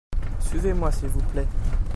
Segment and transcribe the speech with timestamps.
[0.39, 1.47] suivez-moi s'il vous plait.